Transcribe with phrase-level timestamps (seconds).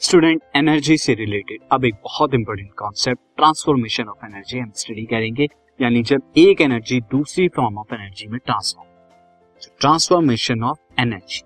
[0.00, 5.46] Student energy से related अब एक बहुत important concept transformation of energy हम स्टडी करेंगे,
[5.80, 11.40] यानी जब एक एनर्जी दूसरी फॉर्म ऑफ़ एनर्जी में transform transformation of energy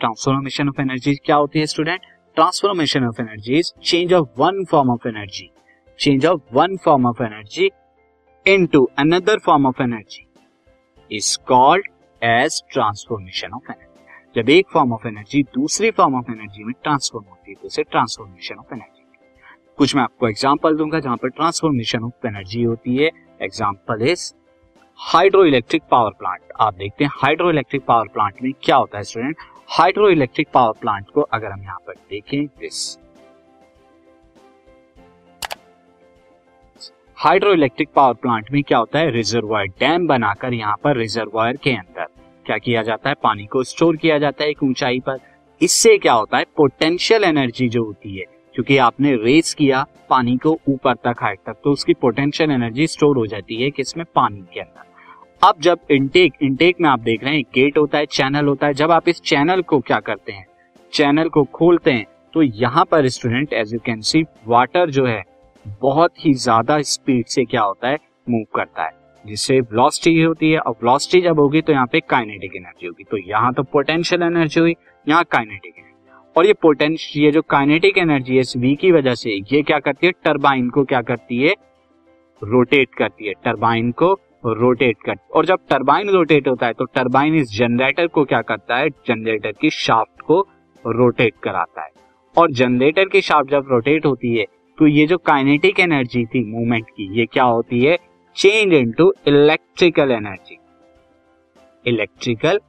[0.00, 2.00] transformation of energy क्या होती है student
[2.36, 5.48] transformation of energy is change of one form of energy
[5.98, 7.70] change of one form of energy
[8.46, 10.26] into another form of energy
[11.10, 11.88] is called
[12.22, 13.91] as transformation of energy
[14.34, 17.82] जब एक form of energy दूसरी form of energy में transform होती है तो उसे
[17.82, 19.00] transformation of energy
[19.78, 23.10] कुछ मैं आपको एग्ज़ाम्पल दूँगा जहाँ पर ट्रांसफॉर्मेशन ऑफ़ एनर्जी होती है।
[23.40, 24.32] Example is
[24.98, 29.04] hydro electric power plant आप देखते हैं हाइड्रो इलेक्ट्रिक पावर प्लांट में क्या होता है
[29.04, 29.36] student
[29.70, 32.98] hydro electric power plant को अगर हम यहाँ पर देखें this
[37.18, 39.10] hydro electric power plant में क्या होता है?
[39.10, 42.06] रिजर्वायर डैम बनाकर यहाँ पर रिजर्वायर के अंदर।
[42.46, 43.16] क्या किया जाता है?
[43.22, 45.18] पानी को स्टोर किया जाता है एक ऊंचाई पर।
[45.60, 46.44] इससे क्या होता है?
[46.56, 51.56] पोटेंशियल एनर्जी जो होती है, क्योंकि आपने रेस किया पानी को ऊपर तक, हाइट तक
[51.64, 54.04] तो उसकी पोटेंशियल एनर्जी स्टोर हो जाती है किसमें?
[54.14, 54.90] पानी के अंदर।
[55.42, 58.74] अब जब इनटेक इनटेक में आप देख रहे हैं गेट होता है चैनल होता है।
[58.74, 60.46] जब आप इस चैनल को क्या करते हैं?
[60.92, 65.22] चैनल को खोलते हैं तो यहाँ पर student as you can see water जो है,
[65.80, 67.98] बहुत ही ज़्यादा स्पीड से क्या होता है?
[68.28, 68.90] मूव करता है।
[69.24, 73.16] जिससे वेलोसिटी होती है और वेलोसिटी जब होगी तो यहाँ पे काइनेटिक एनर्जी होगी। तो
[73.18, 74.74] यहाँ तो पोटेंशियल एनर्जी हुई,
[75.06, 75.90] यहाँ काइनेटिक एनर्जी
[76.36, 79.78] और ये पोटेंशियल ये जो काइनेटिक एनर्जी है इस वी की वजह से, ये क्या
[79.80, 80.12] करती है?
[80.24, 81.54] टरबाइन को क्या करती है?
[82.42, 84.12] रोटेट करती है। टरबाइन को
[84.46, 88.76] रोटेट कर, और जब टरबाइन रोटेट होता है तो टरबाइन इस जनरेटर को क्या करता
[88.76, 88.88] है?
[89.06, 90.40] जनरेटर की शाफ्ट को
[90.84, 91.90] रोटेट कराता है।
[92.34, 94.46] और जनरेटर की शाफ्ट जब रोटेट होती है
[94.78, 97.96] तो ये जो काइनेटिक एनर्जी थी मूवमेंट की, ये क्या होती है?
[98.36, 100.58] Change into electrical energy
[101.86, 102.60] electrical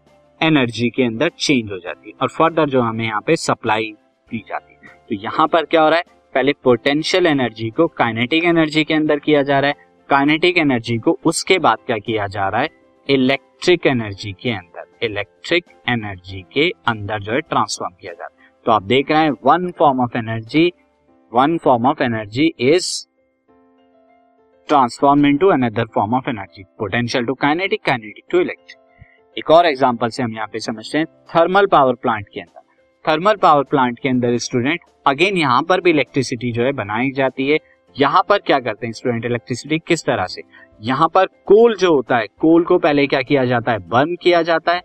[0.42, 3.94] energy के अंदर चेंज हो जाती है और फर्दर जो हमें यहाँ पे सप्लाई
[4.28, 6.04] दी जाती है। तो यहाँ पर क्या हो रहा है?
[6.34, 11.18] पहले पोटेंशियल एनर्जी को काइनेटिक एनर्जी के अंदर किया जा रहा है। काइनेटिक एनर्जी को
[11.26, 12.70] उसके बाद क्या किया जा रहा है?
[13.10, 18.72] इलेक्ट्रिक एनर्जी के अंदर। इलेक्ट्रिक एनर्जी के अंदर जो है ट्रांसफॉर्म किया जाता है। तो
[18.72, 20.72] आप देख रहे हैं one form of energy
[21.32, 23.08] one form of energy is
[24.70, 29.66] transform in into another form of energy potential to kinetic kinetic to electric एक और
[29.66, 32.62] एग्जांपल से हम यहाँ पे समझते हैं थर्मल पावर प्लांट के अंदर।
[33.06, 37.50] थर्मल पावर प्लांट के अंदर स्टूडेंट अगेन यहाँ पर भी इलेक्ट्रिसिटी जो है बनाई जाती
[37.50, 37.58] है।
[37.96, 40.42] यहाँ पर क्या करते हैं स्टूडेंट इलेक्ट्रिसिटी किस तरह से?
[40.82, 43.80] यहाँ पर कोल जो होता है कोल को पहले क्या किया जाता है?
[43.80, 44.82] बर्न किया जाता है।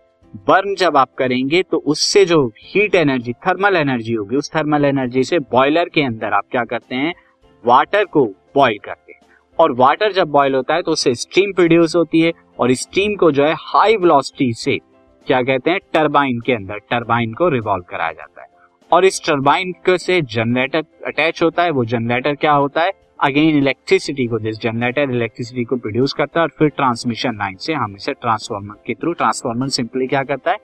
[0.49, 5.25] बर्न जब आप करेंगे तो उससे जो हीट एनर्जी थर्मल एनर्जी होगी, उस थर्मल एनर्जी
[5.25, 7.15] से बॉयलर के अंदर आप क्या करते हैं?
[7.65, 8.25] वाटर को
[8.55, 9.21] बॉयल करते हैं।
[9.59, 13.31] और वाटर जब बॉयल होता है तो उससे स्टीम प्रोड्यूस होती है और स्टीम को
[13.33, 14.77] जो है हाई वेलोसिटी से,
[15.27, 18.47] क्या कहते हैं टरबाइन के अंदर टरबाइन को रिवॉल्व कराया जाता है।
[18.91, 22.93] और इस टरबाइन के से जनरेटर अटैच होता है, वो जनरेटर क्या होता है?
[23.21, 27.73] अगेन इलेक्ट्रिसिटी को दिस जनरेटर इलेक्ट्रिसिटी को प्रोड्यूस करता है और फिर ट्रांसमिशन लाइन से
[27.75, 30.59] हम इसे ट्रांसफॉर्मर के थ्रू ट्रांसफॉर्मर सिंपली क्या करता है?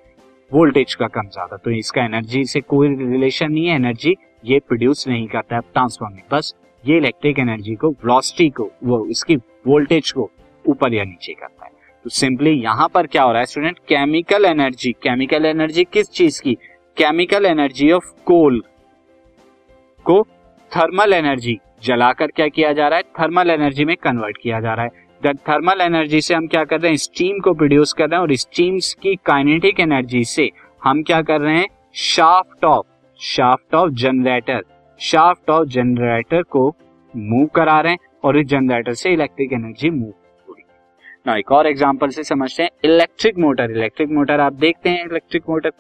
[0.51, 5.07] वोल्टेज का कम ज़्यादा। तो इसका एनर्जी से कोई रिलेशन नहीं है एनर्जी ये प्रोड्यूस
[5.09, 6.55] नहीं करता है ट्रांसफॉर्मर बस
[6.87, 9.37] ये इलेक्ट्रिक एनर्जी को वेलोसिटी को, वो इसकी
[9.67, 10.31] वोल्टेज को
[10.65, 11.73] ऊपर या नीचे करता है।
[12.05, 16.41] तो सिंपली यहाँ पर क्या हो रहा है student chemical energy chemical energy किस चीज़
[16.43, 16.55] की?
[16.97, 18.63] केमिकल एनर्जी ऑफ़ कोल
[20.07, 20.23] को
[20.73, 23.03] थर्मल एनर्जी जलाकर क्या किया जा रहा है?
[23.21, 26.91] थर्मल एनर्जी में कन्वर्ट किया जा रहा है। थर्मल एनर्जी से हम क्या कर रहे
[26.91, 26.97] हैं?
[26.97, 30.51] स्टीम को प्रोड्यूस कर रहे हैं और स्टीम की काइनेटिक एनर्जी से
[30.85, 31.67] हम क्या कर रहे हैं?
[31.95, 32.87] Shaft of
[33.21, 34.63] shaft of generator
[35.01, 36.69] shaft of generator को
[37.15, 40.77] मूव करा रहे हैं और इस जनरेटर से इलेक्ट्रिक एनर्जी मूव हो रही है।
[41.27, 45.49] ना एक और एग्जांपल से समझते हैं इलेक्ट्रिक मोटर इलेक्ट्रिक मोटर आप देखते हैं इलेक्ट्रिक
[45.49, 45.73] मोटर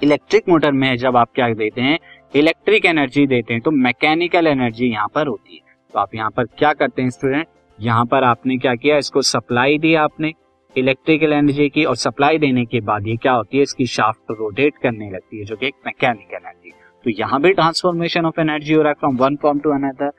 [0.00, 1.98] इलेक्ट्रिक मोटर में जब आप क्या देते हैं
[2.34, 5.60] इलेक्ट्रिक एनर्जी देते हैं तो मैकेनिकल एनर्जी यहाँ पर होती है।
[5.94, 7.46] तो आप यहाँ पर क्या करते हैं स्टूडेंट
[7.78, 10.32] यहाँ पर आपने क्या किया, इसको सप्लाई दी आपने।
[10.76, 14.78] इलेक्ट्रिकल एनर्जी की और सप्लाई देने के बाद ये क्या होती है, इसकी शाफ्ट रोटेट
[14.82, 16.70] करने लगती है, जो कि एक मैकेनिकल एनर्जी
[17.04, 20.10] तो यहाँ भी ट्रांसफॉर्मेशन ऑफ़ एनर्जी हो रहा है from one form to another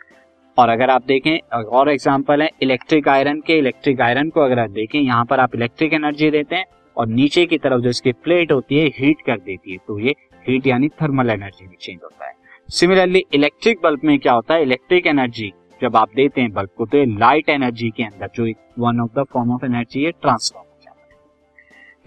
[0.58, 4.70] और अगर आप देखें, और एग्ज़ाम्पल है इलेक्ट्रिक आयरन के इलेक्ट्रिक आयरन को अगर आप
[4.72, 6.66] देखें, यहाँ पर आप इलेक्ट्रिक एनर्जी देते हैं
[6.98, 10.16] और नीचे की तरफ़ जो इसकी प्लेट होती है हीट कर देती है। तो ये
[10.46, 12.34] हीट यानी थर्मल एनर्जी में चेंज होता है।
[12.70, 14.62] सिमिलरली इलेक्ट्रिक बल्ब में क्या होता है?
[14.62, 15.52] इलेक्ट्रिक एनर्जी
[15.82, 18.46] जब आप देते हैं बल्ब को तो लाइट एनर्जी के अंदर जो
[18.80, 21.18] one of the form of energy है ट्रांसफॉर्म हो जाता है।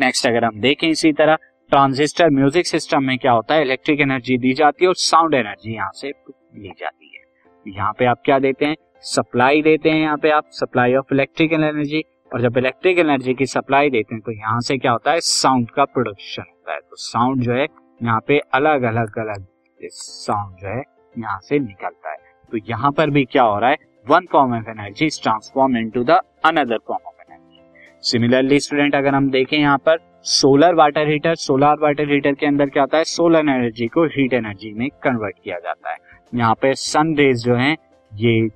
[0.01, 1.37] नेक्स्ट अगर हम देखें इसी तरह
[1.71, 3.63] ट्रांजिस्टर म्यूज़िक सिस्टम में क्या होता है?
[3.63, 8.05] इलेक्ट्रिक एनर्जी दी जाती है और साउंड एनर्जी यहाँ से ली जाती है। यहाँ पे
[8.05, 8.77] आप क्या देते हैं?
[9.03, 12.03] सप्लाई देते हैं यहाँ पे आप, सप्लाई ऑफ़ इलेक्ट्रिकल एनर्जी।
[12.33, 15.21] और जब इलेक्ट्रिक एनर्जी की सप्लाई देते हैं तो यहाँ से क्या होता है?
[15.21, 17.67] साउंड का प्रोडक्शन होता है। तो साउंड जो है,
[18.01, 19.47] यहाँ पे अलग अलग अलग
[19.81, 20.83] साउंड जो है,
[21.15, 22.19] यहाँ से निकलता है।
[22.53, 23.77] तो यहाँ पर भी क्या हो रहा है?
[24.07, 29.15] One form of energy is transform into the another form of energy similarly student अगर
[29.15, 33.05] हम देखें यहाँ पर solar water heater, solar water heater के अंदर क्या होता है?
[33.05, 35.97] सोलर एनर्जी को हीट एनर्जी में कन्वर्ट किया जाता है।
[36.35, 37.77] यहाँ पे सन रेज जो है,
[38.15, 38.49] ये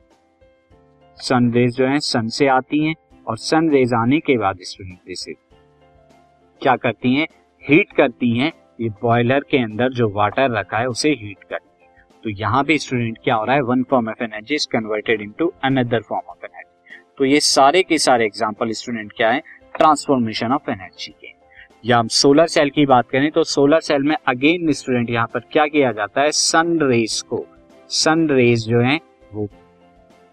[1.16, 2.94] सन रेज जो है, सन से आती हैं
[3.28, 5.32] और सन रेज आने के बाद स्टूडेंट इसे
[6.62, 7.26] क्या करती हैं?
[7.68, 11.88] हीट करती हैं। ये बॉयलर के अंदर जो वाटर रखा है, उसे हीट करती है।
[12.24, 13.62] तो यहाँ पे स्टूडेंट क्या हो रहा है?
[13.62, 17.00] One form of energy is converted into another form of energy.
[17.18, 19.42] तो ये सारे के सारे एग्जांपल स्टूडेंट क्या है?
[19.76, 21.14] ट्रांसफॉर्मेशन ऑफ़ एनर्जी
[21.84, 25.40] या हम सोलर सेल की बात करें तो सोलर सेल में अगेन स्टूडेंट यहाँ पर
[25.52, 26.30] क्या किया जाता है?
[26.30, 27.44] सन रेस को
[27.90, 28.98] सन रेज जो है,
[29.32, 29.46] वो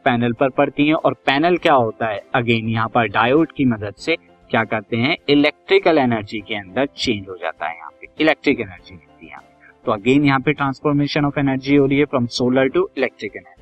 [0.05, 2.21] पैनल पर पड़ती हैं और पैनल क्या होता है?
[2.35, 4.15] अगेन यहाँ पर डायोड की मदद से
[4.49, 5.15] क्या करते हैं?
[5.29, 9.39] इलेक्ट्रिकल एनर्जी के अंदर चेंज हो जाता है यहाँ पे इलेक्ट्रिक एनर्जी मिलती है
[9.85, 13.59] तो अगेन यहाँ पे ट्रांसफॉर्मेशन ऑफ़ एनर्जी हो रही है from solar to electric energy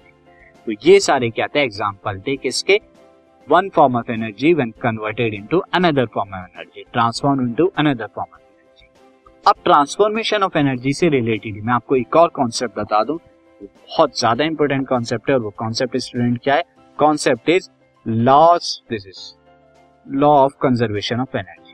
[0.68, 1.62] तो ये सारे क्या थे?
[1.62, 2.80] एग्ज़ाम्पल थे किसके?
[3.50, 8.34] One form of energy when converted into another form of energy transform into another form
[8.34, 8.88] of energy
[9.46, 13.18] अब ट्रांसफॉर्मेशन ऑफ़ एनर्जी से रिलेटेड मैं आपको एक और कॉन्सेप्ट बता दूँ।
[13.62, 16.64] बहुत ज़्यादा इंपॉर्टेंट कॉन्सेप्ट है और वो कॉन्सेप्ट स्टूडेंट क्या है?
[17.00, 17.70] Concept is
[18.06, 19.22] laws this is
[20.06, 21.74] law of conservation of energy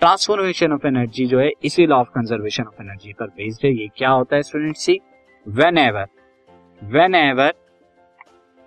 [0.00, 3.88] transformation of energy जो है, इसी law of conservation of energy पर बेस्ड है। ये
[3.96, 4.98] क्या होता है student see
[5.78, 6.06] whenever
[7.14, 7.52] whenever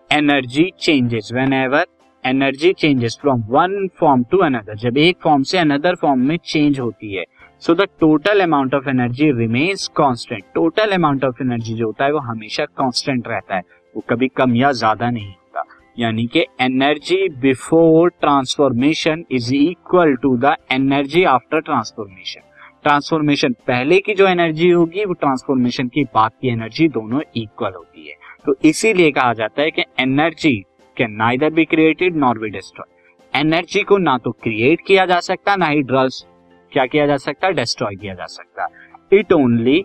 [0.10, 1.86] energy changes whenever
[2.26, 4.76] energy changes from one form to another.
[4.78, 7.24] जब एक फॉर्म से अनदर फॉर्म में चेंज होती है
[7.64, 12.12] so the total amount of energy remains constant total amount of energy जो होता है
[12.12, 13.62] वो हमेशा कांस्टेंट रहता है।
[13.96, 15.64] वो कभी कम या ज़्यादा नहीं होता।
[15.98, 22.42] यानी कि energy before transformation is equal to the energy after transformation
[22.84, 28.08] transformation पहले की जो एनर्जी होगी, वो ट्रांसफॉर्मेशन की बाद की एनर्जी दोनों इक्वल होती
[28.08, 28.16] है।
[28.46, 30.64] तो इसीलिए कहा जाता है कि energy
[30.98, 35.56] can neither be created nor be destroy energy को ना तो क्रिएट किया जा सकता,
[35.56, 36.26] ना ही ड्रग्स
[36.72, 37.48] क्या किया जा सकता?
[37.48, 38.68] है डिस्ट्रॉय किया जा सकता।
[39.14, 39.78] It only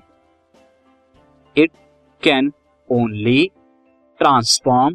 [1.56, 1.70] it
[2.22, 2.52] can
[2.90, 3.50] only
[4.20, 4.94] transform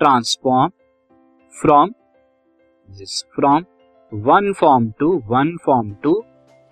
[0.00, 0.70] transform
[1.54, 1.90] from
[3.36, 3.64] from
[4.12, 6.14] one form to one form to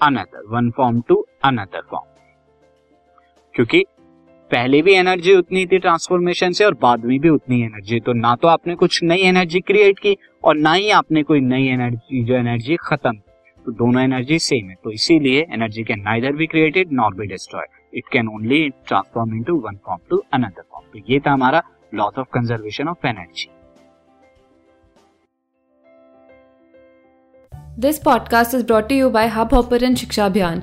[0.01, 2.09] another one form to another form
[3.55, 3.85] क्योंकि
[4.51, 8.35] पहले भी एनर्जी उतनी थी ट्रांसफॉर्मेशन से और बाद में भी उतनी एनर्जी। तो ना
[8.37, 12.35] तो आपने कुछ नई एनर्जी क्रिएट की और ना ही आपने कोई नई एनर्जी, जो
[12.35, 13.13] एनर्जी खत्म
[13.67, 17.67] तो दोनों एनर्जी सेम है। तो इसीलिए energy can neither be created nor be destroy
[17.95, 21.63] it can only transform into one form to another form तो ये था हमारा
[21.95, 23.49] laws of conservation of energy
[27.79, 30.63] this podcast is brought you by Hub Hopper शिक्षा अभियान